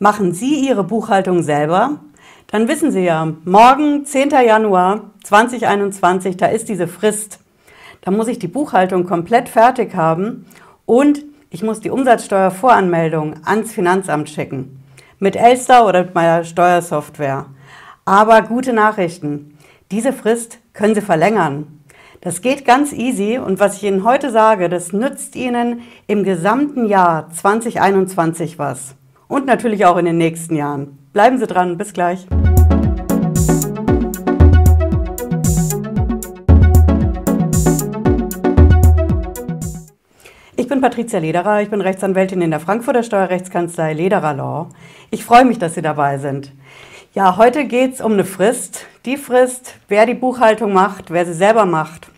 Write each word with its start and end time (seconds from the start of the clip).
Machen 0.00 0.32
Sie 0.32 0.64
Ihre 0.68 0.84
Buchhaltung 0.84 1.42
selber? 1.42 1.98
Dann 2.46 2.68
wissen 2.68 2.92
Sie 2.92 3.00
ja, 3.00 3.32
morgen, 3.44 4.04
10. 4.04 4.30
Januar 4.30 5.10
2021, 5.24 6.36
da 6.36 6.46
ist 6.46 6.68
diese 6.68 6.86
Frist. 6.86 7.40
Da 8.02 8.12
muss 8.12 8.28
ich 8.28 8.38
die 8.38 8.46
Buchhaltung 8.46 9.06
komplett 9.06 9.48
fertig 9.48 9.96
haben 9.96 10.46
und 10.86 11.24
ich 11.50 11.64
muss 11.64 11.80
die 11.80 11.90
Umsatzsteuervoranmeldung 11.90 13.44
ans 13.44 13.72
Finanzamt 13.72 14.30
schicken. 14.30 14.84
Mit 15.18 15.34
Elster 15.34 15.84
oder 15.84 16.04
mit 16.04 16.14
meiner 16.14 16.44
Steuersoftware. 16.44 17.46
Aber 18.04 18.42
gute 18.42 18.72
Nachrichten. 18.72 19.58
Diese 19.90 20.12
Frist 20.12 20.58
können 20.74 20.94
Sie 20.94 21.00
verlängern. 21.00 21.80
Das 22.20 22.40
geht 22.40 22.64
ganz 22.64 22.92
easy 22.92 23.38
und 23.38 23.58
was 23.58 23.78
ich 23.78 23.82
Ihnen 23.82 24.04
heute 24.04 24.30
sage, 24.30 24.68
das 24.68 24.92
nützt 24.92 25.34
Ihnen 25.34 25.80
im 26.06 26.22
gesamten 26.22 26.86
Jahr 26.86 27.32
2021 27.32 28.60
was. 28.60 28.94
Und 29.28 29.44
natürlich 29.44 29.84
auch 29.84 29.98
in 29.98 30.06
den 30.06 30.16
nächsten 30.16 30.56
Jahren. 30.56 30.98
Bleiben 31.12 31.38
Sie 31.38 31.46
dran, 31.46 31.76
bis 31.76 31.92
gleich. 31.92 32.26
Ich 40.56 40.66
bin 40.66 40.80
Patricia 40.80 41.18
Lederer, 41.18 41.60
ich 41.60 41.70
bin 41.70 41.82
Rechtsanwältin 41.82 42.40
in 42.40 42.50
der 42.50 42.60
Frankfurter 42.60 43.02
Steuerrechtskanzlei 43.02 43.92
Lederer 43.92 44.32
Law. 44.32 44.68
Ich 45.10 45.24
freue 45.24 45.44
mich, 45.44 45.58
dass 45.58 45.74
Sie 45.74 45.82
dabei 45.82 46.18
sind. 46.18 46.52
Ja, 47.14 47.36
heute 47.36 47.64
geht 47.64 47.94
es 47.94 48.00
um 48.00 48.12
eine 48.12 48.24
Frist. 48.24 48.86
Die 49.04 49.16
Frist, 49.16 49.74
wer 49.88 50.06
die 50.06 50.14
Buchhaltung 50.14 50.72
macht, 50.72 51.10
wer 51.10 51.24
sie 51.24 51.32
selber 51.32 51.64
macht, 51.64 52.08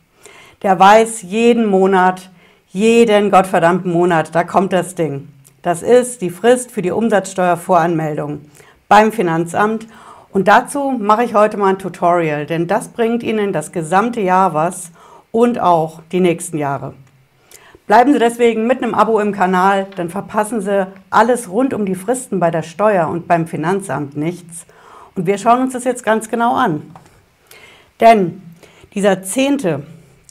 der 0.63 0.79
weiß 0.79 1.23
jeden 1.23 1.67
Monat, 1.67 2.31
jeden 2.69 3.31
gottverdammten 3.31 3.93
Monat, 3.93 4.35
da 4.35 4.45
kommt 4.45 4.73
das 4.73 4.95
Ding. 4.95 5.29
Das 5.63 5.83
ist 5.83 6.23
die 6.23 6.31
Frist 6.31 6.71
für 6.71 6.81
die 6.81 6.91
Umsatzsteuervoranmeldung 6.91 8.41
beim 8.89 9.13
Finanzamt. 9.13 9.87
Und 10.33 10.49
dazu 10.49 10.91
mache 10.91 11.25
ich 11.25 11.35
heute 11.35 11.59
mal 11.59 11.69
ein 11.71 11.79
Tutorial, 11.79 12.47
denn 12.47 12.67
das 12.67 12.89
bringt 12.89 13.23
Ihnen 13.23 13.53
das 13.53 13.71
gesamte 13.71 14.21
Jahr 14.21 14.55
was 14.55 14.91
und 15.33 15.61
auch 15.61 16.01
die 16.13 16.21
nächsten 16.21 16.57
Jahre. 16.57 16.95
Bleiben 17.87 18.13
Sie 18.13 18.19
deswegen 18.19 18.67
mit 18.67 18.83
einem 18.83 18.95
Abo 18.95 19.19
im 19.19 19.33
Kanal, 19.33 19.89
dann 19.97 20.09
verpassen 20.09 20.61
Sie 20.63 20.87
alles 21.11 21.51
rund 21.51 21.75
um 21.75 21.85
die 21.85 21.95
Fristen 21.95 22.41
bei 22.41 22.51
der 22.51 22.63
Steuer 22.63 23.09
und 23.09 23.29
beim 23.29 23.47
Finanzamt 23.47 24.17
nichts. 24.17 24.65
Und 25.15 25.27
wir 25.27 25.37
schauen 25.37 25.61
uns 25.61 25.73
das 25.75 25.85
jetzt 25.85 26.05
ganz 26.05 26.31
genau 26.31 26.55
an. 26.55 26.95
Denn 27.99 28.41
dieser 28.95 29.23
Zehnte, 29.23 29.83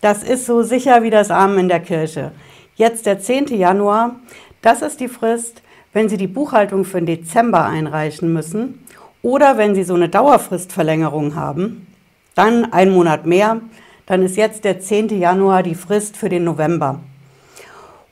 das 0.02 0.23
ist 0.23 0.45
so 0.45 0.64
sicher 0.64 1.03
wie 1.03 1.09
das 1.09 1.30
Amen 1.30 1.59
in 1.59 1.67
der 1.67 1.81
Kirche. 1.81 2.31
Jetzt 2.75 3.05
der 3.05 3.19
10. 3.19 3.47
Januar, 3.47 4.16
das 4.61 4.81
ist 4.81 4.99
die 4.99 5.07
Frist, 5.07 5.61
wenn 5.93 6.09
Sie 6.09 6.17
die 6.17 6.27
Buchhaltung 6.27 6.85
für 6.85 6.99
den 6.99 7.05
Dezember 7.05 7.65
einreichen 7.65 8.31
müssen 8.33 8.85
oder 9.21 9.57
wenn 9.57 9.75
Sie 9.75 9.83
so 9.83 9.95
eine 9.95 10.09
Dauerfristverlängerung 10.09 11.35
haben, 11.35 11.88
dann 12.35 12.71
ein 12.71 12.91
Monat 12.91 13.25
mehr, 13.25 13.61
dann 14.05 14.23
ist 14.23 14.37
jetzt 14.37 14.63
der 14.63 14.80
10. 14.80 15.09
Januar 15.19 15.63
die 15.63 15.75
Frist 15.75 16.17
für 16.17 16.30
den 16.30 16.43
November. 16.43 16.99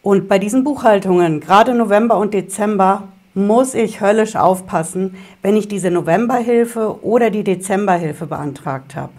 Und 0.01 0.27
bei 0.27 0.39
diesen 0.39 0.63
Buchhaltungen, 0.63 1.39
gerade 1.39 1.73
November 1.73 2.17
und 2.17 2.33
Dezember, 2.33 3.09
muss 3.33 3.75
ich 3.75 4.01
höllisch 4.01 4.35
aufpassen, 4.35 5.15
wenn 5.41 5.55
ich 5.55 5.67
diese 5.67 5.91
Novemberhilfe 5.91 7.03
oder 7.03 7.29
die 7.29 7.43
Dezemberhilfe 7.43 8.25
beantragt 8.25 8.95
habe. 8.95 9.13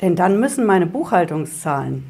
Denn 0.00 0.16
dann 0.16 0.40
müssen 0.40 0.66
meine 0.66 0.86
Buchhaltungszahlen 0.86 2.04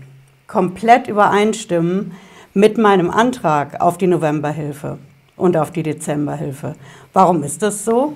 komplett 0.47 1.09
übereinstimmen 1.09 2.13
mit 2.59 2.77
meinem 2.77 3.09
Antrag 3.09 3.81
auf 3.81 3.99
die 3.99 4.09
Novemberhilfe 4.09 4.99
und 5.37 5.57
auf 5.57 5.71
die 5.71 5.85
Dezemberhilfe. 5.85 6.75
Warum 7.13 7.45
ist 7.45 7.63
das 7.63 7.85
so? 7.85 8.15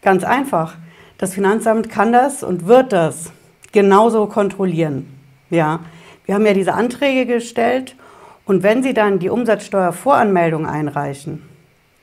Ganz 0.00 0.22
einfach. 0.22 0.76
Das 1.18 1.34
Finanzamt 1.34 1.90
kann 1.90 2.12
das 2.12 2.44
und 2.44 2.68
wird 2.68 2.92
das 2.92 3.32
genauso 3.72 4.26
kontrollieren. 4.26 5.12
Ja, 5.50 5.80
wir 6.24 6.36
haben 6.36 6.46
ja 6.46 6.54
diese 6.54 6.74
Anträge 6.74 7.26
gestellt 7.26 7.96
und 8.44 8.62
wenn 8.62 8.84
Sie 8.84 8.94
dann 8.94 9.18
die 9.18 9.28
Umsatzsteuervoranmeldung 9.28 10.64
einreichen, 10.64 11.42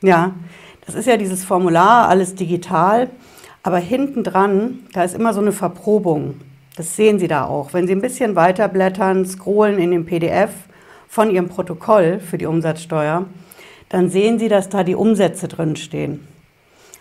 ja, 0.02 0.34
das 0.86 0.96
ist 0.96 1.06
ja 1.06 1.16
dieses 1.16 1.46
Formular, 1.46 2.10
alles 2.10 2.36
digital, 2.36 3.10
aber 3.64 3.78
hinten 3.78 4.26
dran, 4.26 4.80
da 4.92 5.06
ist 5.06 5.16
immer 5.16 5.34
so 5.34 5.40
eine 5.40 5.54
Verprobung. 5.54 6.42
Das 6.76 6.98
sehen 6.98 7.18
Sie 7.18 7.30
da 7.30 7.46
auch. 7.46 7.72
Wenn 7.72 7.88
Sie 7.88 7.94
ein 7.94 8.02
bisschen 8.02 8.36
weiter 8.36 8.68
blättern, 8.68 9.26
scrollen 9.26 9.80
in 9.80 9.92
dem 9.92 10.06
PDF, 10.06 10.52
von 11.10 11.32
Ihrem 11.32 11.50
Protokoll 11.50 12.20
für 12.20 12.38
die 12.38 12.46
Umsatzsteuer, 12.46 13.26
dann 13.90 14.10
sehen 14.10 14.38
Sie, 14.38 14.48
dass 14.48 14.70
da 14.70 14.84
die 14.84 14.96
Umsätze 14.96 15.48
drin 15.48 15.76
stehen. 15.76 16.26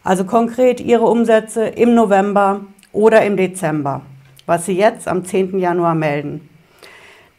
Also 0.02 0.24
konkret 0.24 0.80
Ihre 0.80 1.04
Umsätze 1.04 1.66
im 1.66 1.94
November 1.94 2.62
oder 2.92 3.24
im 3.26 3.36
Dezember, 3.36 4.00
was 4.46 4.64
Sie 4.64 4.72
jetzt 4.72 5.06
am 5.06 5.26
10. 5.26 5.58
Januar 5.58 5.94
melden. 5.94 6.48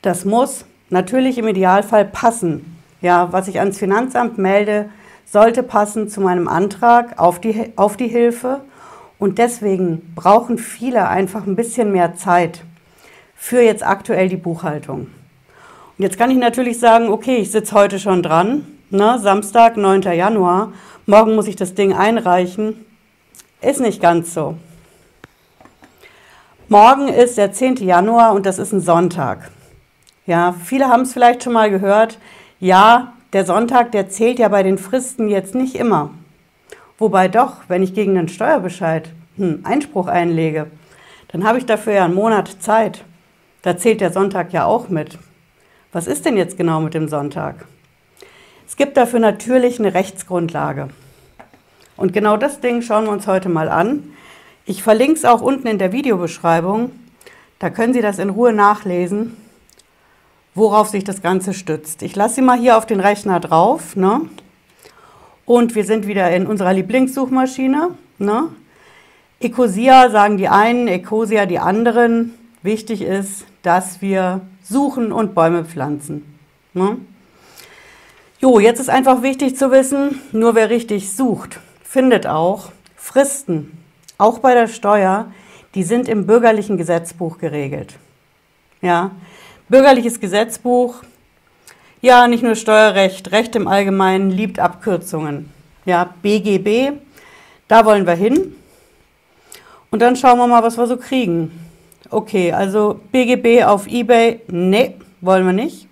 Das 0.03 0.23
muss 0.23 0.65
natürlich 0.91 1.39
im 1.39 1.47
Idealfall 1.47 2.05
passen. 2.05 2.77
Ja, 3.01 3.29
was 3.31 3.47
ich 3.47 3.59
ans 3.59 3.79
Finanzamt 3.79 4.37
melde, 4.37 4.89
sollte 5.25 5.63
passen 5.63 6.07
zu 6.07 6.21
meinem 6.21 6.47
Antrag 6.47 7.17
auf 7.17 7.41
die, 7.41 7.73
auf 7.75 7.97
die 7.97 8.07
Hilfe. 8.07 8.61
Und 9.17 9.39
deswegen 9.39 10.13
brauchen 10.13 10.59
viele 10.59 11.07
einfach 11.07 11.47
ein 11.47 11.55
bisschen 11.55 11.91
mehr 11.91 12.15
Zeit 12.15 12.63
für 13.35 13.61
jetzt 13.61 13.85
aktuell 13.85 14.29
die 14.29 14.37
Buchhaltung. 14.37 15.07
Jetzt 15.99 16.17
kann 16.17 16.31
ich 16.31 16.37
natürlich 16.37 16.79
sagen, 16.79 17.09
okay, 17.09 17.35
ich 17.35 17.51
sitze 17.51 17.75
heute 17.75 17.99
schon 17.99 18.23
dran, 18.23 18.65
ne, 18.89 19.19
Samstag, 19.19 19.75
9. 19.75 20.03
Januar, 20.03 20.71
morgen 21.05 21.35
muss 21.35 21.49
ich 21.49 21.57
das 21.57 21.73
Ding 21.73 21.91
einreichen. 21.91 22.85
Ist 23.61 23.81
nicht 23.81 24.01
ganz 24.01 24.33
so. 24.33 24.55
Morgen 26.69 27.09
ist 27.09 27.37
der 27.37 27.51
10. 27.51 27.75
Januar 27.85 28.31
und 28.33 28.45
das 28.45 28.59
ist 28.59 28.71
ein 28.71 28.79
Sonntag. 28.79 29.51
Ja, 30.25 30.55
viele 30.63 30.87
haben 30.87 31.01
es 31.01 31.11
vielleicht 31.11 31.43
schon 31.43 31.51
mal 31.51 31.69
gehört. 31.69 32.17
Ja, 32.61 33.11
der 33.33 33.43
Sonntag, 33.43 33.91
der 33.91 34.07
zählt 34.07 34.39
ja 34.39 34.47
bei 34.47 34.63
den 34.63 34.77
Fristen 34.77 35.27
jetzt 35.27 35.53
nicht 35.53 35.75
immer. 35.75 36.11
Wobei 36.97 37.27
doch, 37.27 37.57
wenn 37.67 37.83
ich 37.83 37.93
gegen 37.93 38.15
den 38.15 38.29
Steuerbescheid 38.29 39.09
hm, 39.35 39.65
Einspruch 39.65 40.07
einlege, 40.07 40.67
dann 41.33 41.43
habe 41.43 41.57
ich 41.57 41.65
dafür 41.65 41.91
ja 41.91 42.05
einen 42.05 42.13
Monat 42.13 42.61
Zeit. 42.61 43.03
Da 43.63 43.75
zählt 43.75 43.99
der 43.99 44.13
Sonntag 44.13 44.53
ja 44.53 44.63
auch 44.63 44.87
mit. 44.87 45.19
Was 45.91 46.05
ist 46.05 46.25
denn 46.25 46.37
jetzt 46.37 46.55
genau 46.55 46.81
mit 46.81 46.93
dem 46.93 47.07
Sonntag? 47.07 47.65
Es 48.67 48.77
gibt 48.77 48.95
dafür 48.95 49.19
natürlich 49.19 49.79
eine 49.79 49.95
Rechtsgrundlage. 49.95 50.89
Und 51.97 52.13
genau 52.13 52.37
das 52.37 52.59
Ding 52.59 52.83
schauen 52.83 53.05
wir 53.05 53.11
uns 53.11 53.25
heute 53.25 53.49
mal 53.49 53.69
an. 53.69 54.13
Ich 54.65 54.83
verlinke 54.83 55.15
es 55.15 55.25
auch 55.25 55.41
unten 55.41 55.65
in 55.65 55.79
der 55.79 55.91
Videobeschreibung. 55.91 56.91
Da 57.57 57.71
können 57.71 57.93
Sie 57.93 58.01
das 58.01 58.19
in 58.19 58.29
Ruhe 58.29 58.53
nachlesen, 58.53 59.35
worauf 60.53 60.89
sich 60.89 61.03
das 61.03 61.23
Ganze 61.23 61.55
stützt. 61.55 62.03
Ich 62.03 62.15
lasse 62.15 62.35
Sie 62.35 62.41
mal 62.43 62.59
hier 62.59 62.77
auf 62.77 62.85
den 62.85 62.99
Rechner 62.99 63.39
drauf. 63.39 63.95
Ne? 63.95 64.21
Und 65.45 65.73
wir 65.73 65.85
sind 65.85 66.05
wieder 66.05 66.29
in 66.29 66.45
unserer 66.45 66.73
Lieblingssuchmaschine. 66.73 67.89
Ne? 68.19 68.49
Ecosia 69.39 70.11
sagen 70.11 70.37
die 70.37 70.49
einen, 70.49 70.87
Ecosia 70.87 71.47
die 71.47 71.57
anderen. 71.57 72.35
Wichtig 72.61 73.01
ist, 73.01 73.45
dass 73.63 74.03
wir 74.03 74.41
suchen 74.69 75.11
und 75.11 75.33
Bäume 75.33 75.65
pflanzen. 75.65 76.39
Ne? 76.73 76.97
Jo, 78.39 78.59
jetzt 78.59 78.79
ist 78.79 78.89
einfach 78.89 79.21
wichtig 79.21 79.57
zu 79.57 79.71
wissen, 79.71 80.21
nur 80.31 80.55
wer 80.55 80.69
richtig 80.69 81.11
sucht, 81.11 81.59
findet 81.83 82.27
auch 82.27 82.71
Fristen, 82.95 83.77
auch 84.17 84.39
bei 84.39 84.53
der 84.53 84.67
Steuer, 84.67 85.31
die 85.75 85.83
sind 85.83 86.07
im 86.07 86.25
bürgerlichen 86.25 86.77
Gesetzbuch 86.77 87.37
geregelt. 87.37 87.95
Ja, 88.81 89.11
bürgerliches 89.67 90.19
Gesetzbuch, 90.19 91.03
ja, 92.01 92.27
nicht 92.27 92.43
nur 92.43 92.55
Steuerrecht, 92.55 93.31
Recht 93.33 93.57
im 93.57 93.67
Allgemeinen 93.67 94.31
liebt 94.31 94.59
Abkürzungen. 94.59 95.51
Ja, 95.85 96.13
BGB, 96.21 96.93
da 97.67 97.83
wollen 97.83 98.07
wir 98.07 98.13
hin. 98.13 98.55
Und 99.91 100.01
dann 100.01 100.15
schauen 100.15 100.37
wir 100.37 100.47
mal, 100.47 100.63
was 100.63 100.77
wir 100.77 100.87
so 100.87 100.95
kriegen. 100.95 101.68
Okay, 102.11 102.51
also 102.51 102.99
BGB 103.11 103.65
auf 103.65 103.85
eBay, 103.85 104.39
nee, 104.47 104.95
wollen 105.21 105.45
wir 105.45 105.53
nicht. 105.53 105.87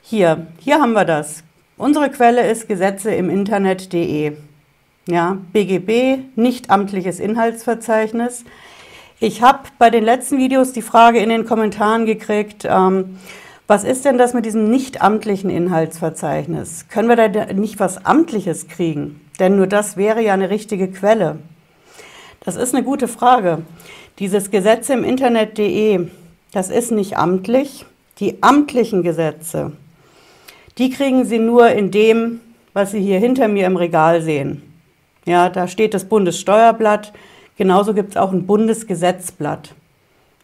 Hier, 0.00 0.46
hier 0.60 0.80
haben 0.80 0.92
wir 0.92 1.04
das. 1.04 1.42
Unsere 1.76 2.08
Quelle 2.08 2.48
ist 2.48 2.68
Gesetze 2.68 3.12
im 3.12 3.28
Internet.de. 3.28 4.36
Ja, 5.08 5.38
BGB, 5.52 6.18
nicht 6.36 6.70
amtliches 6.70 7.18
Inhaltsverzeichnis. 7.18 8.44
Ich 9.18 9.42
habe 9.42 9.62
bei 9.76 9.90
den 9.90 10.04
letzten 10.04 10.38
Videos 10.38 10.70
die 10.72 10.82
Frage 10.82 11.18
in 11.18 11.30
den 11.30 11.46
Kommentaren 11.46 12.06
gekriegt, 12.06 12.64
ähm, 12.64 13.18
was 13.66 13.82
ist 13.82 14.04
denn 14.04 14.18
das 14.18 14.34
mit 14.34 14.46
diesem 14.46 14.70
nicht 14.70 15.02
amtlichen 15.02 15.50
Inhaltsverzeichnis? 15.50 16.86
Können 16.88 17.08
wir 17.08 17.16
da 17.16 17.52
nicht 17.52 17.80
was 17.80 18.06
Amtliches 18.06 18.68
kriegen? 18.68 19.20
Denn 19.40 19.56
nur 19.56 19.66
das 19.66 19.96
wäre 19.96 20.22
ja 20.22 20.34
eine 20.34 20.50
richtige 20.50 20.92
Quelle. 20.92 21.38
Das 22.44 22.56
ist 22.56 22.74
eine 22.74 22.84
gute 22.84 23.08
Frage. 23.08 23.62
Dieses 24.18 24.50
Gesetz 24.50 24.88
im 24.88 25.04
Internet.de, 25.04 26.06
das 26.52 26.70
ist 26.70 26.92
nicht 26.92 27.16
amtlich. 27.16 27.86
Die 28.18 28.42
amtlichen 28.42 29.02
Gesetze, 29.02 29.72
die 30.78 30.90
kriegen 30.90 31.24
Sie 31.24 31.38
nur 31.38 31.68
in 31.68 31.90
dem 31.90 32.40
was 32.72 32.92
Sie 32.92 33.00
hier 33.00 33.18
hinter 33.18 33.48
mir 33.48 33.66
im 33.66 33.76
Regal 33.76 34.22
sehen. 34.22 34.62
Ja, 35.24 35.48
da 35.48 35.68
steht 35.68 35.94
das 35.94 36.04
Bundessteuerblatt. 36.04 37.12
Genauso 37.56 37.94
gibt 37.94 38.10
es 38.10 38.16
auch 38.16 38.32
ein 38.32 38.46
Bundesgesetzblatt. 38.46 39.74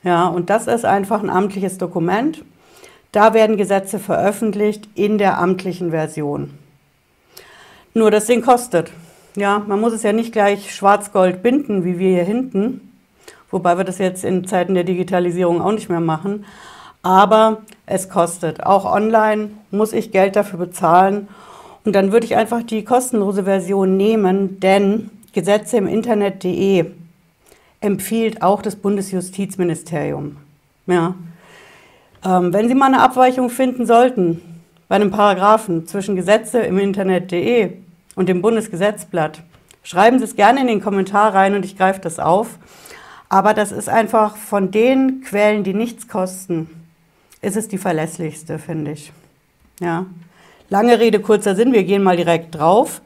Ja, 0.04 0.28
und 0.28 0.50
das 0.50 0.66
ist 0.66 0.84
einfach 0.84 1.22
ein 1.22 1.30
amtliches 1.30 1.78
Dokument. 1.78 2.44
Da 3.12 3.34
werden 3.34 3.56
Gesetze 3.56 3.98
veröffentlicht 3.98 4.88
in 4.94 5.18
der 5.18 5.38
amtlichen 5.38 5.90
Version. 5.90 6.50
Nur 7.94 8.10
das 8.10 8.26
Ding 8.26 8.42
kostet. 8.42 8.92
Ja, 9.34 9.60
man 9.66 9.80
muss 9.80 9.92
es 9.92 10.02
ja 10.02 10.12
nicht 10.12 10.32
gleich 10.32 10.74
schwarz-gold 10.74 11.42
binden, 11.42 11.84
wie 11.84 11.98
wir 11.98 12.10
hier 12.10 12.24
hinten, 12.24 12.87
wobei 13.50 13.76
wir 13.76 13.84
das 13.84 13.98
jetzt 13.98 14.24
in 14.24 14.46
Zeiten 14.46 14.74
der 14.74 14.84
Digitalisierung 14.84 15.60
auch 15.60 15.72
nicht 15.72 15.88
mehr 15.88 16.00
machen. 16.00 16.44
Aber 17.02 17.62
es 17.86 18.08
kostet. 18.08 18.64
Auch 18.64 18.84
online 18.84 19.50
muss 19.70 19.92
ich 19.92 20.10
Geld 20.10 20.36
dafür 20.36 20.58
bezahlen. 20.58 21.28
Und 21.84 21.94
dann 21.94 22.12
würde 22.12 22.26
ich 22.26 22.36
einfach 22.36 22.62
die 22.62 22.84
kostenlose 22.84 23.44
Version 23.44 23.96
nehmen, 23.96 24.60
denn 24.60 25.10
Gesetze 25.32 25.76
im 25.76 25.86
Internet.de 25.86 26.86
empfiehlt 27.80 28.42
auch 28.42 28.60
das 28.60 28.76
Bundesjustizministerium. 28.76 30.36
Ja. 30.86 31.14
Ähm, 32.24 32.52
wenn 32.52 32.68
Sie 32.68 32.74
mal 32.74 32.86
eine 32.86 33.00
Abweichung 33.00 33.50
finden 33.50 33.86
sollten 33.86 34.42
bei 34.88 34.96
einem 34.96 35.10
Paragraphen 35.10 35.86
zwischen 35.86 36.16
Gesetze 36.16 36.58
im 36.60 36.78
Internet.de 36.78 37.74
und 38.16 38.28
dem 38.28 38.42
Bundesgesetzblatt, 38.42 39.42
schreiben 39.82 40.18
Sie 40.18 40.24
es 40.24 40.34
gerne 40.34 40.60
in 40.60 40.66
den 40.66 40.80
Kommentar 40.82 41.34
rein 41.34 41.54
und 41.54 41.64
ich 41.64 41.76
greife 41.76 42.00
das 42.00 42.18
auf. 42.18 42.58
Aber 43.28 43.52
das 43.54 43.72
ist 43.72 43.88
einfach 43.88 44.36
von 44.36 44.70
den 44.70 45.22
Quellen, 45.22 45.64
die 45.64 45.74
nichts 45.74 46.08
kosten, 46.08 46.68
ist 47.42 47.56
es 47.56 47.68
die 47.68 47.78
verlässlichste, 47.78 48.58
finde 48.58 48.92
ich. 48.92 49.12
Ja. 49.80 50.06
Lange 50.70 50.98
Rede, 50.98 51.20
kurzer 51.20 51.54
Sinn, 51.54 51.72
wir 51.72 51.84
gehen 51.84 52.02
mal 52.02 52.16
direkt 52.16 52.54
drauf. 52.54 53.00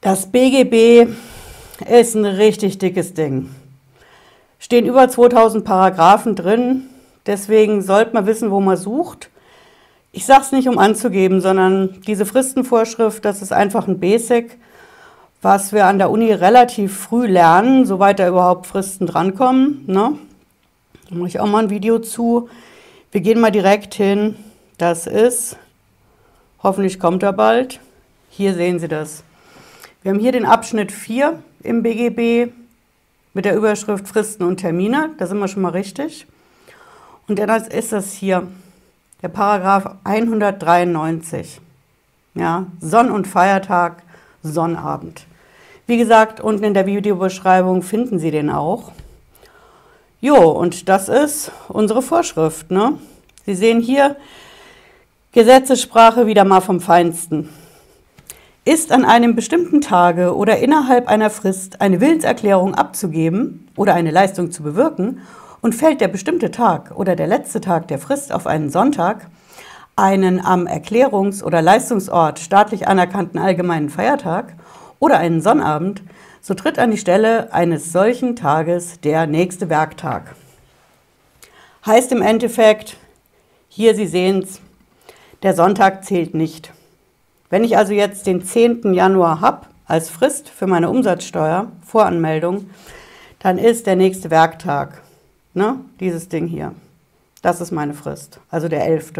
Das 0.00 0.30
BGB 0.30 1.08
ist 1.88 2.14
ein 2.14 2.24
richtig 2.24 2.78
dickes 2.78 3.14
Ding. 3.14 3.50
Stehen 4.58 4.86
über 4.86 5.08
2000 5.08 5.64
Paragraphen 5.64 6.36
drin, 6.36 6.84
deswegen 7.26 7.82
sollte 7.82 8.14
man 8.14 8.26
wissen, 8.26 8.50
wo 8.50 8.60
man 8.60 8.76
sucht. 8.76 9.30
Ich 10.12 10.26
sage 10.26 10.42
es 10.42 10.52
nicht, 10.52 10.68
um 10.68 10.78
anzugeben, 10.78 11.40
sondern 11.40 12.00
diese 12.06 12.26
Fristenvorschrift, 12.26 13.24
das 13.24 13.42
ist 13.42 13.52
einfach 13.52 13.88
ein 13.88 13.98
Basic, 13.98 14.58
was 15.42 15.72
wir 15.72 15.86
an 15.86 15.98
der 15.98 16.10
Uni 16.10 16.32
relativ 16.32 16.96
früh 16.96 17.26
lernen, 17.26 17.84
soweit 17.84 18.20
da 18.20 18.28
überhaupt 18.28 18.66
Fristen 18.66 19.06
drankommen. 19.06 19.82
Ne? 19.88 20.16
Da 21.10 21.16
mache 21.16 21.28
ich 21.28 21.40
auch 21.40 21.46
mal 21.46 21.64
ein 21.64 21.70
Video 21.70 21.98
zu. 21.98 22.48
Wir 23.10 23.20
gehen 23.20 23.40
mal 23.40 23.50
direkt 23.50 23.94
hin. 23.94 24.36
Das 24.78 25.08
ist, 25.08 25.56
hoffentlich 26.62 27.00
kommt 27.00 27.24
er 27.24 27.32
bald. 27.32 27.80
Hier 28.30 28.54
sehen 28.54 28.78
Sie 28.78 28.88
das. 28.88 29.24
Wir 30.02 30.12
haben 30.12 30.20
hier 30.20 30.32
den 30.32 30.46
Abschnitt 30.46 30.92
4 30.92 31.42
im 31.62 31.82
BGB 31.82 32.52
mit 33.34 33.44
der 33.44 33.56
Überschrift 33.56 34.06
Fristen 34.06 34.44
und 34.44 34.58
Termine. 34.58 35.10
Da 35.18 35.26
sind 35.26 35.38
wir 35.38 35.48
schon 35.48 35.62
mal 35.62 35.70
richtig. 35.70 36.26
Und 37.26 37.38
dann 37.38 37.50
ist 37.50 37.92
das 37.92 38.12
hier 38.12 38.46
der 39.22 39.28
Paragraph 39.28 39.96
193. 40.04 41.60
Ja, 42.34 42.66
Sonn- 42.80 43.10
und 43.10 43.26
Feiertag, 43.26 44.02
Sonnabend. 44.42 45.26
Wie 45.86 45.96
gesagt, 45.96 46.40
unten 46.40 46.62
in 46.62 46.74
der 46.74 46.86
Videobeschreibung 46.86 47.82
finden 47.82 48.20
Sie 48.20 48.30
den 48.30 48.50
auch. 48.50 48.92
Jo, 50.20 50.36
und 50.36 50.88
das 50.88 51.08
ist 51.08 51.50
unsere 51.68 52.02
Vorschrift. 52.02 52.70
Ne? 52.70 52.98
Sie 53.44 53.56
sehen 53.56 53.80
hier 53.80 54.16
Gesetzessprache 55.32 56.28
wieder 56.28 56.44
mal 56.44 56.60
vom 56.60 56.80
Feinsten. 56.80 57.48
Ist 58.64 58.92
an 58.92 59.04
einem 59.04 59.34
bestimmten 59.34 59.80
Tage 59.80 60.36
oder 60.36 60.58
innerhalb 60.58 61.08
einer 61.08 61.30
Frist 61.30 61.80
eine 61.80 62.00
Willenserklärung 62.00 62.76
abzugeben 62.76 63.68
oder 63.74 63.94
eine 63.94 64.12
Leistung 64.12 64.52
zu 64.52 64.62
bewirken 64.62 65.22
und 65.62 65.74
fällt 65.74 66.00
der 66.00 66.06
bestimmte 66.06 66.52
Tag 66.52 66.92
oder 66.94 67.16
der 67.16 67.26
letzte 67.26 67.60
Tag 67.60 67.88
der 67.88 67.98
Frist 67.98 68.32
auf 68.32 68.46
einen 68.46 68.70
Sonntag, 68.70 69.26
einen 69.96 70.38
am 70.44 70.68
Erklärungs- 70.68 71.42
oder 71.42 71.60
Leistungsort 71.60 72.38
staatlich 72.38 72.86
anerkannten 72.86 73.40
allgemeinen 73.40 73.90
Feiertag 73.90 74.54
oder 75.02 75.18
einen 75.18 75.40
Sonnabend, 75.40 76.00
so 76.40 76.54
tritt 76.54 76.78
an 76.78 76.92
die 76.92 76.96
Stelle 76.96 77.52
eines 77.52 77.90
solchen 77.90 78.36
Tages 78.36 79.00
der 79.00 79.26
nächste 79.26 79.68
Werktag. 79.68 80.36
Heißt 81.84 82.12
im 82.12 82.22
Endeffekt, 82.22 82.96
hier 83.68 83.96
Sie 83.96 84.06
sehen 84.06 84.44
es, 84.44 84.60
der 85.42 85.54
Sonntag 85.54 86.04
zählt 86.04 86.34
nicht. 86.34 86.72
Wenn 87.50 87.64
ich 87.64 87.76
also 87.76 87.92
jetzt 87.92 88.28
den 88.28 88.44
10. 88.44 88.94
Januar 88.94 89.40
habe 89.40 89.66
als 89.86 90.08
Frist 90.08 90.48
für 90.48 90.68
meine 90.68 90.88
Umsatzsteuer, 90.88 91.72
Voranmeldung, 91.84 92.70
dann 93.40 93.58
ist 93.58 93.88
der 93.88 93.96
nächste 93.96 94.30
Werktag, 94.30 95.02
ne, 95.52 95.80
dieses 95.98 96.28
Ding 96.28 96.46
hier. 96.46 96.76
Das 97.42 97.60
ist 97.60 97.72
meine 97.72 97.94
Frist, 97.94 98.38
also 98.50 98.68
der 98.68 98.86
11. 98.86 99.14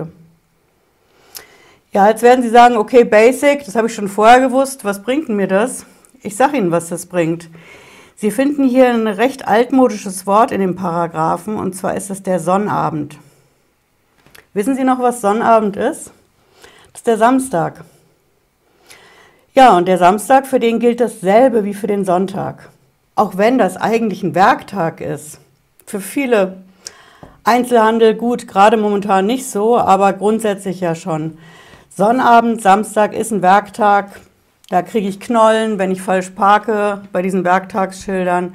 Ja, 1.95 2.09
jetzt 2.09 2.23
werden 2.23 2.43
Sie 2.43 2.49
sagen, 2.49 2.79
okay, 2.79 3.05
Basic, 3.05 3.67
das 3.67 3.77
habe 3.77 3.87
ich 3.87 3.95
schon 3.95 4.09
vorher 4.09 4.41
gewusst, 4.41 4.83
was 4.83 5.03
bringt 5.03 5.29
mir 5.29 5.47
das? 5.47 5.85
Ich 6.23 6.37
sage 6.37 6.57
Ihnen, 6.57 6.71
was 6.71 6.89
das 6.89 7.05
bringt. 7.05 7.51
Sie 8.17 8.31
finden 8.31 8.65
hier 8.67 8.89
ein 8.89 9.07
recht 9.07 9.47
altmodisches 9.47 10.27
Wort 10.27 10.53
in 10.53 10.63
dem 10.63 10.75
Paragraphen, 10.75 11.57
und 11.57 11.75
zwar 11.75 11.95
ist 11.95 12.09
es 12.09 12.23
der 12.23 12.41
Sonnabend. 12.41 13.19
Wissen 14.55 14.75
Sie 14.75 14.85
noch, 14.85 15.01
was 15.01 15.21
Sonnabend 15.21 15.77
ist? 15.77 16.13
Das 16.93 17.01
ist 17.01 17.07
der 17.07 17.19
Samstag. 17.19 17.85
Ja, 19.53 19.77
und 19.77 19.87
der 19.87 19.99
Samstag, 19.99 20.47
für 20.47 20.61
den 20.61 20.79
gilt 20.79 20.99
dasselbe 20.99 21.65
wie 21.67 21.75
für 21.75 21.89
den 21.89 22.07
Sonntag. 22.07 22.71
Auch 23.17 23.37
wenn 23.37 23.59
das 23.59 23.77
eigentlich 23.77 24.23
ein 24.23 24.35
Werktag 24.35 25.03
ist. 25.03 25.41
Für 25.85 26.01
viele 26.01 26.57
Einzelhandel 27.45 28.15
gut, 28.15 28.49
gerade 28.49 28.79
momentan 28.79 29.27
nicht 29.27 29.47
so, 29.51 29.77
aber 29.77 30.15
grundsätzlich 30.15 30.81
ja 30.81 30.95
schon. 30.95 31.37
Sonnabend, 31.95 32.63
Samstag 32.63 33.13
ist 33.13 33.33
ein 33.33 33.43
Werktag. 33.43 34.23
Da 34.71 34.81
kriege 34.81 35.07
ich 35.07 35.21
Knollen, 35.21 35.79
wenn 35.79 35.91
ich 35.91 36.01
falsch 36.01 36.31
parke 36.31 37.03
bei 37.13 37.21
diesen 37.21 37.45
Werktagsschildern. 37.45 38.55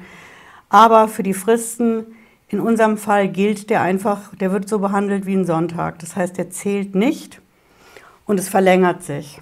Aber 0.70 1.06
für 1.06 1.22
die 1.22 1.34
Fristen, 1.34 2.16
in 2.48 2.58
unserem 2.58 2.98
Fall 2.98 3.28
gilt 3.28 3.70
der 3.70 3.80
einfach, 3.80 4.34
der 4.34 4.50
wird 4.50 4.68
so 4.68 4.80
behandelt 4.80 5.24
wie 5.24 5.36
ein 5.36 5.46
Sonntag. 5.46 6.00
Das 6.00 6.16
heißt, 6.16 6.36
der 6.36 6.50
zählt 6.50 6.96
nicht 6.96 7.40
und 8.26 8.40
es 8.40 8.48
verlängert 8.48 9.04
sich. 9.04 9.40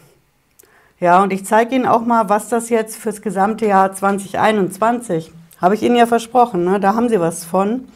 Ja, 1.01 1.23
und 1.23 1.33
ich 1.33 1.47
zeige 1.47 1.75
Ihnen 1.75 1.87
auch 1.87 2.05
mal, 2.05 2.29
was 2.29 2.51
das 2.51 2.69
jetzt 2.69 2.97
fürs 2.97 3.23
gesamte 3.23 3.65
Jahr 3.65 3.95
2021, 3.95 5.33
habe 5.59 5.75
ich 5.75 5.83
Ihnen 5.83 5.97
ja 5.97 6.05
versprochen, 6.05 6.65
ne? 6.65 6.81
da 6.81 6.95
haben 6.95 7.09
Sie 7.09 7.19
was 7.19 7.47
von. 7.47 7.89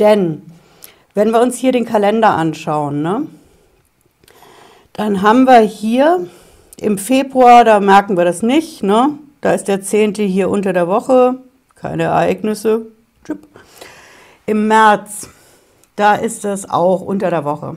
Denn, 0.00 0.42
wenn 1.14 1.30
wir 1.30 1.40
uns 1.40 1.56
hier 1.56 1.70
den 1.70 1.84
Kalender 1.84 2.30
anschauen, 2.30 3.02
ne? 3.02 3.26
Dann 5.00 5.22
haben 5.22 5.44
wir 5.44 5.60
hier 5.60 6.26
im 6.76 6.98
Februar, 6.98 7.64
da 7.64 7.80
merken 7.80 8.18
wir 8.18 8.26
das 8.26 8.42
nicht, 8.42 8.82
ne? 8.82 9.18
Da 9.40 9.54
ist 9.54 9.66
der 9.66 9.80
10. 9.80 10.12
hier 10.16 10.50
unter 10.50 10.74
der 10.74 10.88
Woche, 10.88 11.36
keine 11.74 12.02
Ereignisse. 12.02 12.82
Im 14.44 14.68
März, 14.68 15.30
da 15.96 16.16
ist 16.16 16.44
es 16.44 16.68
auch 16.68 17.00
unter 17.00 17.30
der 17.30 17.46
Woche. 17.46 17.76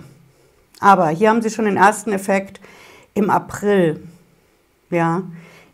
Aber 0.82 1.08
hier 1.08 1.30
haben 1.30 1.42
Sie 1.42 1.50
schon 1.50 1.64
den 1.64 1.78
ersten 1.78 2.12
Effekt 2.12 2.60
im 3.14 3.30
April. 3.30 4.06
Ja, 4.90 5.22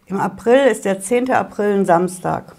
im 0.06 0.20
April 0.20 0.68
ist 0.68 0.86
der 0.86 1.02
10. 1.02 1.32
April 1.32 1.80
ein 1.80 1.86
Samstag. 1.86 2.54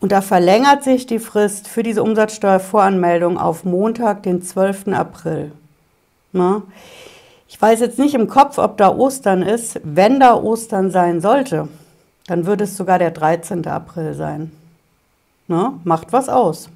Und 0.00 0.12
da 0.12 0.20
verlängert 0.20 0.84
sich 0.84 1.06
die 1.06 1.18
Frist 1.18 1.66
für 1.66 1.82
diese 1.82 2.02
Umsatzsteuervoranmeldung 2.02 3.38
auf 3.38 3.64
Montag, 3.64 4.24
den 4.24 4.42
12. 4.42 4.88
April. 4.88 5.52
Ne? 6.32 6.60
Ich 7.52 7.60
weiß 7.60 7.80
jetzt 7.80 7.98
nicht 7.98 8.14
im 8.14 8.28
Kopf, 8.28 8.58
ob 8.58 8.76
da 8.76 8.94
Ostern 8.94 9.42
ist. 9.42 9.80
Wenn 9.82 10.20
da 10.20 10.34
Ostern 10.34 10.92
sein 10.92 11.20
sollte, 11.20 11.66
dann 12.28 12.46
würde 12.46 12.62
es 12.62 12.76
sogar 12.76 13.00
der 13.00 13.10
13. 13.10 13.66
April 13.66 14.14
sein. 14.14 14.52
Ne? 15.48 15.72
Macht 15.82 16.12
was 16.12 16.28
aus. 16.28 16.70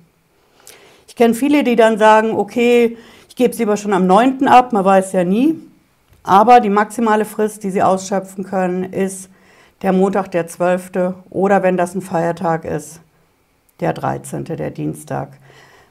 Ich 1.06 1.14
kenne 1.14 1.34
viele, 1.34 1.62
die 1.62 1.76
dann 1.76 1.96
sagen, 1.96 2.32
okay, 2.32 2.98
ich 3.28 3.36
gebe 3.36 3.52
es 3.52 3.58
lieber 3.60 3.76
schon 3.76 3.92
am 3.92 4.08
9. 4.08 4.48
ab, 4.48 4.72
man 4.72 4.84
weiß 4.84 5.12
ja 5.12 5.22
nie. 5.22 5.60
Aber 6.24 6.58
die 6.58 6.70
maximale 6.70 7.24
Frist, 7.24 7.62
die 7.62 7.70
Sie 7.70 7.82
ausschöpfen 7.82 8.42
können, 8.42 8.82
ist 8.92 9.30
der 9.82 9.92
Montag, 9.92 10.32
der 10.32 10.48
12. 10.48 11.14
oder 11.30 11.62
wenn 11.62 11.76
das 11.76 11.94
ein 11.94 12.02
Feiertag 12.02 12.64
ist, 12.64 13.00
der 13.78 13.92
13., 13.92 14.44
der 14.44 14.70
Dienstag. 14.72 15.38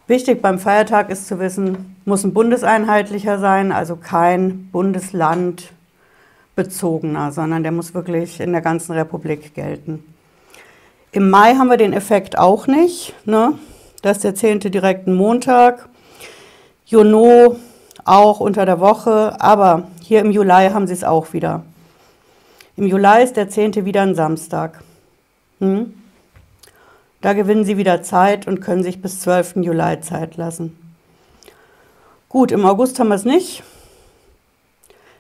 Wichtig 0.05 0.41
beim 0.41 0.59
Feiertag 0.59 1.09
ist 1.09 1.27
zu 1.27 1.39
wissen, 1.39 1.95
muss 2.03 2.25
ein 2.25 2.33
bundeseinheitlicher 2.33 3.39
sein, 3.39 3.71
also 3.71 3.95
kein 3.95 4.69
Bundesland 4.69 5.71
bezogener, 6.57 7.31
sondern 7.31 7.63
der 7.63 7.71
muss 7.71 7.93
wirklich 7.93 8.41
in 8.41 8.51
der 8.51 8.61
ganzen 8.61 8.91
Republik 8.91 9.53
gelten. 9.53 10.03
Im 11.13 11.29
Mai 11.29 11.55
haben 11.55 11.69
wir 11.69 11.77
den 11.77 11.93
Effekt 11.93 12.37
auch 12.37 12.67
nicht. 12.67 13.13
Ne? 13.25 13.53
Das 14.01 14.17
ist 14.17 14.23
der 14.25 14.35
10. 14.35 14.59
direkten 14.59 15.13
Montag. 15.13 15.87
Juno 16.85 17.55
auch 18.03 18.41
unter 18.41 18.65
der 18.65 18.81
Woche, 18.81 19.39
aber 19.39 19.87
hier 20.01 20.19
im 20.19 20.31
Juli 20.31 20.69
haben 20.73 20.85
sie 20.85 20.93
es 20.93 21.05
auch 21.05 21.31
wieder. 21.31 21.63
Im 22.75 22.87
Juli 22.87 23.23
ist 23.23 23.37
der 23.37 23.49
10. 23.49 23.85
wieder 23.85 24.01
ein 24.01 24.15
Samstag. 24.15 24.83
Hm? 25.59 25.93
Da 27.23 27.31
gewinnen 27.31 27.63
Sie 27.63 27.77
wieder 27.77 28.03
Zeit 28.03 28.47
und 28.47 28.59
können 28.59 28.83
sich 28.83 29.01
bis 29.01 29.21
12. 29.21 29.55
Juli 29.61 30.01
Zeit 30.01 30.35
lassen. 30.35 30.77
Gut, 32.27 32.51
im 32.51 32.65
August 32.65 32.99
haben 32.99 33.07
wir 33.07 33.15
es 33.15 33.23
nicht. 33.23 33.63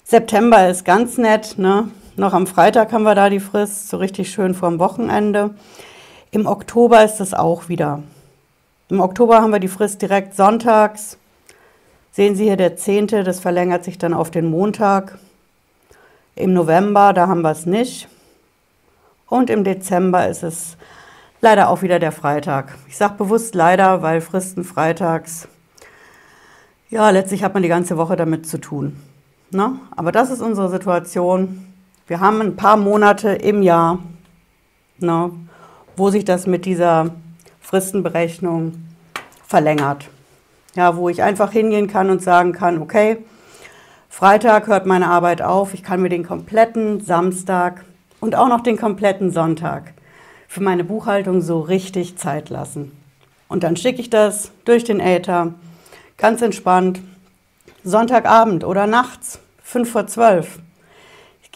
September 0.03 0.67
ist 0.67 0.83
ganz 0.83 1.17
nett. 1.17 1.57
Ne? 1.57 1.87
Noch 2.17 2.33
am 2.33 2.45
Freitag 2.45 2.91
haben 2.91 3.03
wir 3.03 3.15
da 3.15 3.29
die 3.29 3.39
Frist, 3.39 3.87
so 3.87 3.95
richtig 3.95 4.33
schön 4.33 4.53
vorm 4.53 4.79
Wochenende. 4.79 5.51
Im 6.31 6.45
Oktober 6.45 7.05
ist 7.05 7.21
es 7.21 7.33
auch 7.33 7.69
wieder. 7.69 8.03
Im 8.89 8.99
Oktober 8.99 9.41
haben 9.41 9.53
wir 9.53 9.59
die 9.59 9.69
Frist 9.69 10.01
direkt 10.01 10.35
sonntags. 10.35 11.17
Sehen 12.11 12.35
Sie 12.35 12.43
hier 12.43 12.57
der 12.57 12.75
10., 12.75 13.07
das 13.07 13.39
verlängert 13.39 13.85
sich 13.85 13.97
dann 13.97 14.13
auf 14.13 14.29
den 14.29 14.47
Montag. 14.47 15.19
Im 16.35 16.53
November, 16.53 17.13
da 17.13 17.29
haben 17.29 17.43
wir 17.43 17.51
es 17.51 17.65
nicht. 17.65 18.09
Und 19.29 19.49
im 19.49 19.63
Dezember 19.63 20.27
ist 20.27 20.43
es 20.43 20.75
leider 21.43 21.69
auch 21.69 21.81
wieder 21.81 21.99
der 21.99 22.11
Freitag. 22.11 22.73
Ich 22.87 22.97
sage 22.97 23.15
bewusst 23.17 23.53
leider, 23.53 24.01
weil 24.01 24.21
Fristen 24.21 24.63
freitags, 24.63 25.47
ja, 26.89 27.09
letztlich 27.09 27.43
hat 27.43 27.53
man 27.53 27.63
die 27.63 27.69
ganze 27.69 27.97
Woche 27.97 28.15
damit 28.15 28.47
zu 28.47 28.59
tun. 28.59 28.95
Ne? 29.51 29.79
Aber 29.95 30.11
das 30.11 30.31
ist 30.31 30.41
unsere 30.41 30.69
Situation. 30.69 31.67
Wir 32.07 32.21
haben 32.21 32.41
ein 32.41 32.55
paar 32.55 32.77
Monate 32.77 33.29
im 33.29 33.61
Jahr, 33.61 33.99
ne, 34.99 35.31
wo 35.95 36.09
sich 36.09 36.23
das 36.23 36.47
mit 36.47 36.65
dieser 36.65 37.11
Fristenberechnung 37.61 38.73
verlängert. 39.45 40.09
Ja, 40.75 40.95
wo 40.95 41.09
ich 41.09 41.21
einfach 41.21 41.51
hingehen 41.51 41.87
kann 41.87 42.09
und 42.09 42.23
sagen 42.23 42.53
kann, 42.53 42.81
okay, 42.81 43.17
Freitag 44.09 44.67
hört 44.67 44.85
meine 44.85 45.09
Arbeit 45.09 45.41
auf, 45.41 45.73
ich 45.73 45.83
kann 45.83 46.01
mir 46.01 46.09
den 46.09 46.25
kompletten 46.25 47.01
Samstag 47.01 47.83
und 48.19 48.35
auch 48.35 48.47
noch 48.47 48.61
den 48.61 48.77
kompletten 48.77 49.31
Sonntag 49.31 49.93
für 50.53 50.61
meine 50.61 50.83
Buchhaltung 50.83 51.41
so 51.41 51.61
richtig 51.61 52.15
Zeit 52.17 52.51
lassen. 52.51 52.91
Und 53.47 53.63
dann 53.63 53.75
schicke 53.75 53.99
ich 53.99 54.11
das 54.11 54.51
durch 54.65 54.83
den 54.83 54.99
Äther, 54.99 55.55
ganz 56.15 56.43
entspannt, 56.43 57.01
Sonntagabend 57.83 58.63
oder 58.63 58.85
nachts, 58.85 59.39
5 59.63 59.91
vor 59.91 60.05
12. 60.05 60.59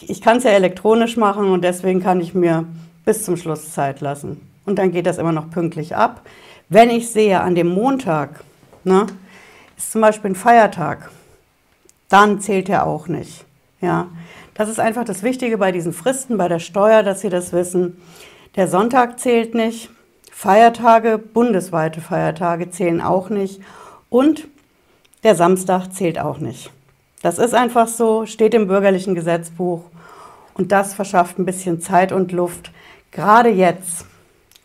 Ich 0.00 0.20
kann 0.20 0.38
es 0.38 0.42
ja 0.42 0.50
elektronisch 0.50 1.16
machen 1.16 1.44
und 1.44 1.62
deswegen 1.62 2.02
kann 2.02 2.20
ich 2.20 2.34
mir 2.34 2.64
bis 3.04 3.24
zum 3.24 3.36
Schluss 3.36 3.72
Zeit 3.72 4.00
lassen. 4.00 4.40
Und 4.66 4.80
dann 4.80 4.90
geht 4.90 5.06
das 5.06 5.18
immer 5.18 5.30
noch 5.30 5.48
pünktlich 5.48 5.94
ab. 5.94 6.22
Wenn 6.68 6.90
ich 6.90 7.08
sehe, 7.08 7.40
an 7.40 7.54
dem 7.54 7.68
Montag 7.68 8.42
ne, 8.82 9.06
ist 9.76 9.92
zum 9.92 10.00
Beispiel 10.00 10.32
ein 10.32 10.34
Feiertag, 10.34 11.12
dann 12.08 12.40
zählt 12.40 12.68
er 12.68 12.84
auch 12.84 13.06
nicht. 13.06 13.44
Ja, 13.80 14.08
das 14.54 14.68
ist 14.68 14.80
einfach 14.80 15.04
das 15.04 15.22
Wichtige 15.22 15.56
bei 15.56 15.70
diesen 15.70 15.92
Fristen, 15.92 16.36
bei 16.36 16.48
der 16.48 16.58
Steuer, 16.58 17.04
dass 17.04 17.20
Sie 17.20 17.28
das 17.28 17.52
wissen. 17.52 17.96
Der 18.58 18.66
Sonntag 18.66 19.20
zählt 19.20 19.54
nicht, 19.54 19.88
Feiertage, 20.32 21.16
bundesweite 21.16 22.00
Feiertage 22.00 22.70
zählen 22.70 23.00
auch 23.00 23.30
nicht 23.30 23.60
und 24.10 24.48
der 25.22 25.36
Samstag 25.36 25.92
zählt 25.92 26.18
auch 26.18 26.38
nicht. 26.38 26.72
Das 27.22 27.38
ist 27.38 27.54
einfach 27.54 27.86
so, 27.86 28.26
steht 28.26 28.54
im 28.54 28.66
bürgerlichen 28.66 29.14
Gesetzbuch 29.14 29.84
und 30.54 30.72
das 30.72 30.92
verschafft 30.92 31.38
ein 31.38 31.44
bisschen 31.44 31.80
Zeit 31.80 32.10
und 32.10 32.32
Luft, 32.32 32.72
gerade 33.12 33.48
jetzt, 33.48 34.06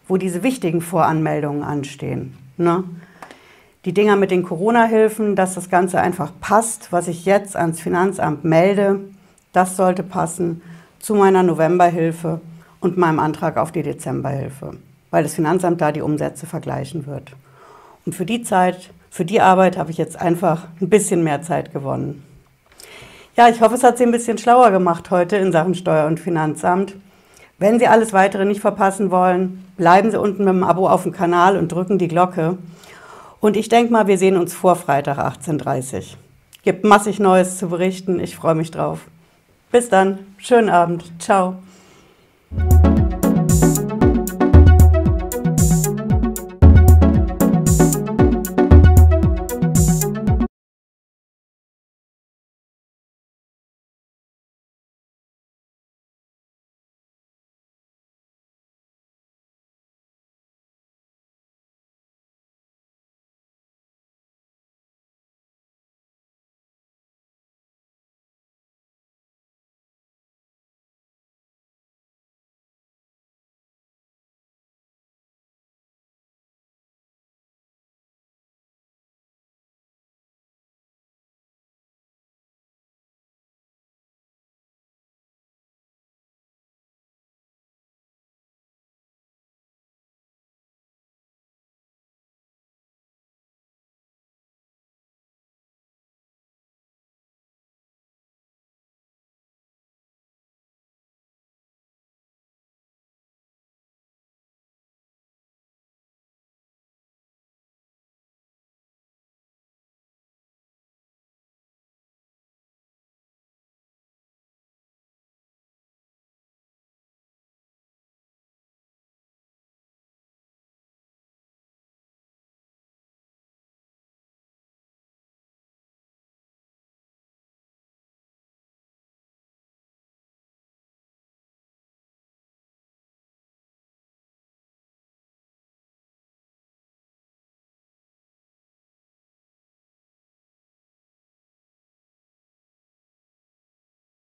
wo 0.07 0.17
diese 0.17 0.41
wichtigen 0.41 0.81
Voranmeldungen 0.81 1.61
anstehen. 1.61 2.35
Ne? 2.57 2.83
Die 3.85 3.93
Dinger 3.93 4.15
mit 4.15 4.31
den 4.31 4.41
Corona-Hilfen, 4.41 5.35
dass 5.35 5.53
das 5.53 5.69
Ganze 5.69 6.01
einfach 6.01 6.31
passt, 6.41 6.91
was 6.91 7.07
ich 7.07 7.25
jetzt 7.25 7.55
ans 7.55 7.79
Finanzamt 7.79 8.43
melde, 8.43 9.01
das 9.51 9.77
sollte 9.77 10.01
passen 10.01 10.63
zu 10.97 11.13
meiner 11.13 11.43
Novemberhilfe 11.43 12.41
und 12.83 12.97
meinem 12.97 13.19
Antrag 13.19 13.57
auf 13.57 13.71
die 13.71 13.81
Dezemberhilfe, 13.81 14.71
weil 15.09 15.23
das 15.23 15.35
Finanzamt 15.35 15.79
da 15.79 15.91
die 15.91 16.01
Umsätze 16.01 16.45
vergleichen 16.45 17.07
wird. 17.07 17.31
Und 18.05 18.13
für 18.13 18.25
die 18.25 18.43
Zeit, 18.43 18.91
für 19.09 19.23
die 19.23 19.39
Arbeit 19.39 19.77
habe 19.77 19.89
ich 19.89 19.97
jetzt 19.97 20.19
einfach 20.19 20.67
ein 20.81 20.89
bisschen 20.89 21.23
mehr 21.23 21.41
Zeit 21.41 21.71
gewonnen. 21.71 22.23
Ja, 23.37 23.47
ich 23.47 23.61
hoffe, 23.61 23.75
es 23.75 23.83
hat 23.83 23.97
Sie 23.97 24.03
ein 24.03 24.11
bisschen 24.11 24.37
schlauer 24.37 24.71
gemacht 24.71 25.09
heute 25.11 25.37
in 25.37 25.53
Sachen 25.53 25.75
Steuer- 25.75 26.07
und 26.07 26.19
Finanzamt. 26.19 26.95
Wenn 27.57 27.79
Sie 27.79 27.87
alles 27.87 28.11
weitere 28.11 28.43
nicht 28.43 28.59
verpassen 28.59 29.11
wollen, 29.11 29.65
bleiben 29.77 30.11
Sie 30.11 30.19
unten 30.19 30.43
mit 30.43 30.53
dem 30.53 30.63
Abo 30.63 30.89
auf 30.89 31.03
dem 31.03 31.13
Kanal 31.13 31.57
und 31.57 31.71
drücken 31.71 31.97
die 31.97 32.09
Glocke. 32.09 32.57
Und 33.39 33.55
ich 33.55 33.69
denke 33.69 33.93
mal, 33.93 34.07
wir 34.07 34.17
sehen 34.17 34.35
uns 34.35 34.53
vor 34.53 34.75
Freitag 34.75 35.19
18.30 35.19 35.95
Uhr. 35.95 36.03
Gibt 36.63 36.83
massig 36.83 37.19
Neues 37.19 37.57
zu 37.57 37.69
berichten. 37.69 38.19
Ich 38.19 38.35
freue 38.35 38.55
mich 38.55 38.71
drauf. 38.71 38.99
Bis 39.71 39.89
dann. 39.89 40.19
Schönen 40.37 40.69
Abend. 40.69 41.05
Ciao. 41.19 41.55
you 42.57 42.92